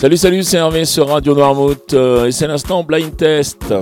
[0.00, 3.74] Salut, salut, c'est Hervé sur Radio Noirmouth euh, et c'est l'instant Blind Test.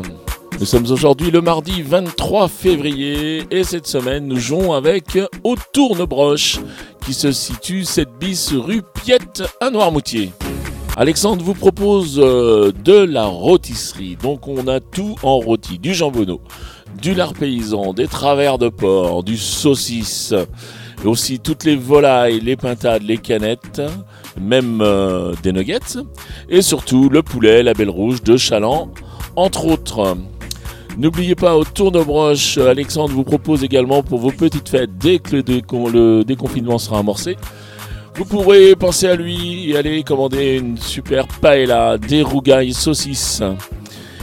[0.59, 6.59] Nous sommes aujourd'hui le mardi 23 février et cette semaine nous jouons avec Au Tournebroche
[7.05, 10.33] qui se situe 7 bis rue Piette à Noirmoutier.
[10.97, 14.17] Alexandre vous propose euh, de la rôtisserie.
[14.17, 16.41] Donc on a tout en rôti, du jambonneau,
[16.99, 20.33] du lard paysan, des travers de porc, du saucisse,
[21.07, 23.83] aussi toutes les volailles, les pintades, les canettes,
[24.41, 25.99] même euh, des nuggets,
[26.49, 28.91] et surtout le poulet, la belle rouge de Chaland,
[29.35, 30.17] entre autres.
[30.99, 36.23] N'oubliez pas, au tournebroche, Alexandre vous propose également pour vos petites fêtes, dès que le,
[36.25, 37.37] déconfinement sera amorcé,
[38.15, 43.43] vous pourrez penser à lui et aller commander une super paella, des rougailles saucisses.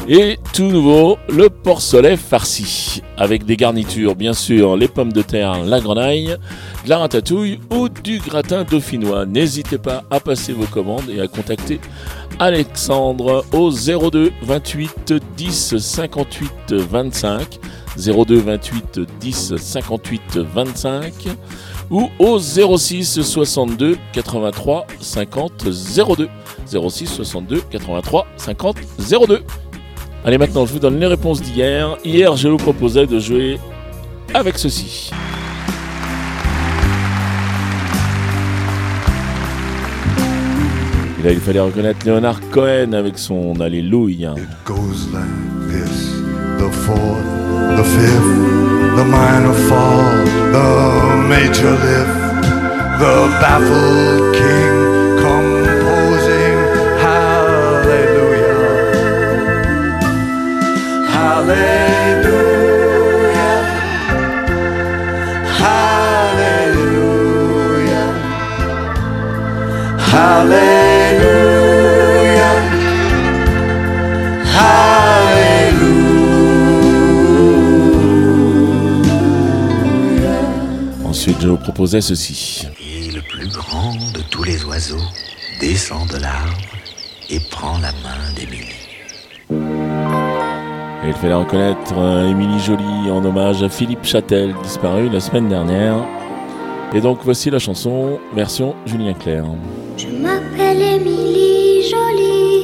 [0.07, 5.63] Et tout nouveau, le porcelet farci, avec des garnitures, bien sûr, les pommes de terre,
[5.63, 6.35] la grenaille,
[6.83, 9.25] de la ratatouille ou du gratin dauphinois.
[9.25, 11.79] N'hésitez pas à passer vos commandes et à contacter
[12.37, 17.59] Alexandre au 02 28 10 58 25
[17.95, 21.13] 02 28 10 58 25
[21.91, 26.29] ou au 06 62 83 50 02
[26.89, 28.77] 06 62 83 50
[29.27, 29.43] 02
[30.25, 31.97] Allez, maintenant, je vous donne les réponses d'hier.
[32.05, 33.59] Hier, je vous proposais de jouer
[34.33, 35.11] avec ceci.
[41.23, 44.33] Là, il fallait reconnaître Leonard Cohen avec son Alléluia.
[44.37, 45.23] It goes like
[45.69, 46.13] this,
[46.57, 52.47] the fourth, the fifth, the minor fall, the major lift,
[52.99, 54.82] the baffled king.
[81.05, 82.67] Ensuite, je vous proposais ceci.
[82.81, 85.07] Et le plus grand de tous les oiseaux
[85.61, 86.57] descend de l'arbre
[87.29, 88.82] et prend la main d'Émilie.
[91.05, 91.93] Et il fallait reconnaître
[92.29, 95.97] Émilie Jolie en hommage à Philippe Châtel, disparu la semaine dernière.
[96.93, 99.43] Et donc voici la chanson version Julien Clerc.
[99.97, 102.63] Je m'appelle Émilie Jolie.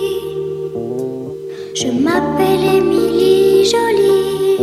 [1.75, 4.57] Je m'appelle Émilie Jolie.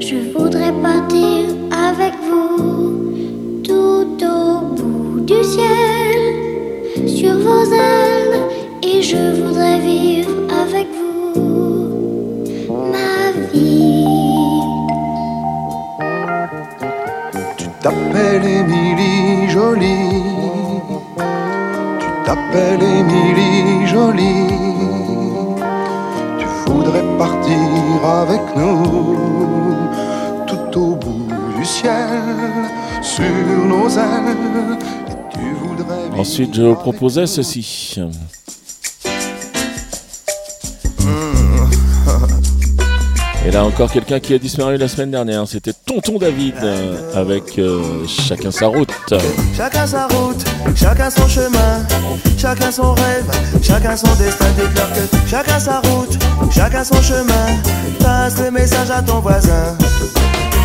[0.00, 3.14] Je voudrais partir avec vous
[3.62, 6.34] tout au bout du ciel,
[7.06, 8.40] sur vos ailes,
[8.82, 9.55] et je voudrais
[17.86, 20.10] t'appelles Émilie Jolie.
[22.00, 24.48] Tu t'appelles Émilie Jolie.
[26.40, 29.76] Tu voudrais partir avec nous
[30.48, 32.08] tout au bout du ciel,
[33.02, 33.24] sur
[33.68, 34.36] nos ailes.
[35.08, 38.00] Et tu voudrais Ensuite, je vous proposais ceci.
[43.46, 47.60] Et là encore quelqu'un qui a disparu la semaine dernière, c'était Tonton David euh, avec
[47.60, 48.90] euh, Chacun sa route.
[49.56, 51.86] Chacun sa route, chacun son chemin,
[52.36, 53.24] chacun son rêve,
[53.62, 54.46] chacun son destin.
[54.56, 56.18] Déclare que chacun sa route,
[56.50, 57.46] chacun son chemin.
[58.00, 59.76] Passe le message à ton voisin.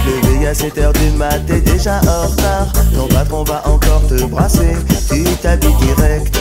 [0.08, 2.74] Levé à 7h du mat, t'es déjà en retard.
[2.96, 4.76] Ton patron va encore te brasser.
[5.08, 6.36] Tu t'habilles direct.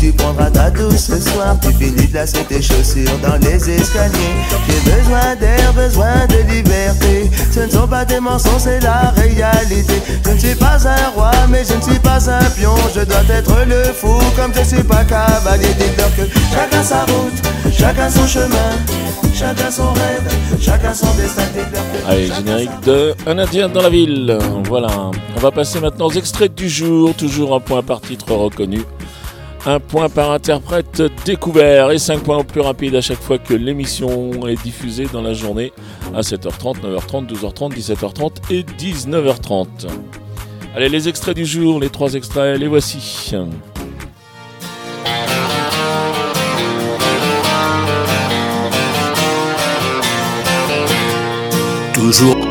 [0.00, 1.56] Tu prendras ta douce ce soir.
[1.62, 4.34] Tu finis de lasser tes chaussures dans les escaliers.
[4.66, 5.23] J'ai besoin
[5.74, 7.30] besoin de liberté.
[7.52, 9.94] Ce ne sont pas des mensonges, c'est la réalité.
[10.24, 12.74] Je ne suis pas un roi, mais je ne suis pas un pion.
[12.94, 15.68] Je dois être le fou, comme je suis pas cavalier.
[15.78, 18.70] Dites-leur que chacun sa route, chacun son chemin,
[19.34, 21.42] chacun son rêve, chacun son destin.
[22.08, 24.38] Allez, générique de Un Indien dans la ville.
[24.64, 24.88] Voilà.
[25.36, 27.14] On va passer maintenant aux extraits du jour.
[27.14, 28.82] Toujours un point par titre reconnu.
[29.66, 33.54] Un point par interprète découvert et 5 points au plus rapide à chaque fois que
[33.54, 35.72] l'émission est diffusée dans la journée
[36.14, 39.66] à 7h30, 9h30, 12h30, 17h30 et 19h30.
[40.76, 43.32] Allez, les extraits du jour, les trois extraits, les voici.
[51.94, 52.43] Toujours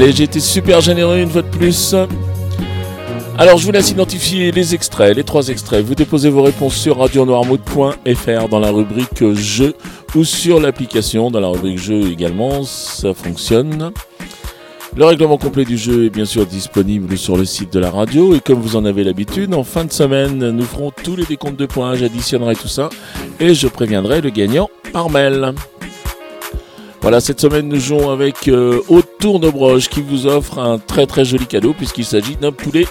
[0.00, 1.94] Allez, j'ai été super généreux une fois de plus.
[3.36, 5.84] Alors, je vous laisse identifier les extraits, les trois extraits.
[5.84, 9.74] Vous déposez vos réponses sur radionoirmouth.fr dans la rubrique jeu
[10.14, 12.62] ou sur l'application dans la rubrique jeu également.
[12.62, 13.92] Ça fonctionne.
[14.96, 18.34] Le règlement complet du jeu est bien sûr disponible sur le site de la radio
[18.34, 21.58] et comme vous en avez l'habitude, en fin de semaine, nous ferons tous les décomptes
[21.58, 22.88] de points, j'additionnerai tout ça
[23.38, 25.52] et je préviendrai le gagnant par mail.
[27.02, 31.24] Voilà, cette semaine nous jouons avec euh, Haute Tournebroche qui vous offre un très très
[31.24, 32.86] joli cadeau puisqu'il s'agit d'un poulet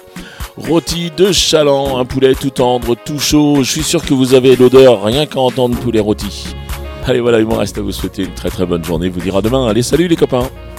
[0.58, 3.58] rôti de chaland, un poulet tout tendre, tout chaud.
[3.64, 6.56] Je suis sûr que vous avez l'odeur rien qu'à entendre poulet rôti.
[7.06, 9.10] Allez voilà, il me reste à vous souhaiter une très très bonne journée.
[9.10, 9.68] Vous dira demain.
[9.68, 10.50] Allez, salut les copains